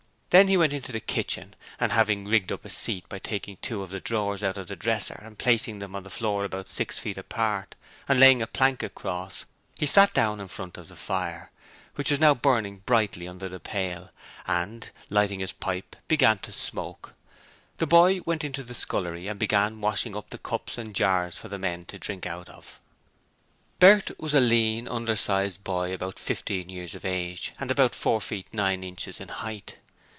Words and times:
Then 0.33 0.47
he 0.47 0.55
went 0.55 0.71
into 0.71 0.93
the 0.93 1.01
kitchen 1.01 1.57
and 1.77 1.91
having 1.91 2.23
rigged 2.25 2.53
up 2.53 2.63
a 2.63 2.69
seat 2.69 3.03
by 3.09 3.19
taking 3.19 3.57
two 3.57 3.83
of 3.83 3.89
the 3.89 3.99
drawers 3.99 4.41
out 4.41 4.57
of 4.57 4.67
the 4.69 4.77
dresser 4.77 5.19
and 5.21 5.37
placing 5.37 5.79
them 5.79 5.93
on 5.93 6.03
the 6.03 6.09
floor 6.09 6.45
about 6.45 6.69
six 6.69 6.97
feet 6.97 7.17
apart 7.17 7.75
and 8.07 8.17
laying 8.17 8.41
a 8.41 8.47
plank 8.47 8.81
across, 8.81 9.43
he 9.75 9.85
sat 9.85 10.13
down 10.13 10.39
in 10.39 10.47
front 10.47 10.77
of 10.77 10.87
the 10.87 10.95
fire, 10.95 11.51
which 11.95 12.09
was 12.09 12.21
now 12.21 12.33
burning 12.33 12.77
brightly 12.85 13.27
under 13.27 13.49
the 13.49 13.59
pail, 13.59 14.09
and, 14.47 14.91
lighting 15.09 15.41
his 15.41 15.51
pipe, 15.51 15.97
began 16.07 16.37
to 16.37 16.53
smoke. 16.53 17.13
The 17.79 17.85
boy 17.85 18.21
went 18.21 18.45
into 18.45 18.63
the 18.63 18.73
scullery 18.73 19.27
and 19.27 19.37
began 19.37 19.81
washing 19.81 20.15
up 20.15 20.29
the 20.29 20.37
cups 20.37 20.77
and 20.77 20.95
jars 20.95 21.37
for 21.37 21.49
the 21.49 21.59
men 21.59 21.83
to 21.87 21.99
drink 21.99 22.25
out 22.25 22.47
of. 22.47 22.79
Bert 23.79 24.17
was 24.17 24.33
a 24.33 24.39
lean, 24.39 24.87
undersized 24.87 25.65
boy 25.65 25.93
about 25.93 26.17
fifteen 26.17 26.69
years 26.69 26.95
of 26.95 27.03
age 27.03 27.51
and 27.59 27.69
about 27.69 27.93
four 27.93 28.21
feet 28.21 28.47
nine 28.53 28.81
inches 28.81 29.19
in 29.19 29.27
height. 29.27 29.75